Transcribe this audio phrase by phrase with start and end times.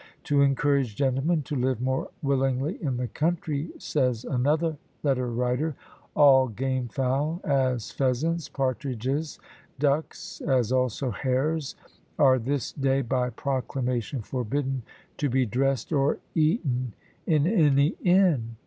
[0.23, 5.75] "To encourage gentlemen to live more willingly in the country," says another letter writer,
[6.15, 9.37] "all game fowl, as pheasants, partridges,
[9.77, 11.75] ducks, as also hares,
[12.17, 14.81] are this day by proclamation forbidden
[15.17, 16.93] to be dressed or eaten
[17.27, 18.55] in any inn."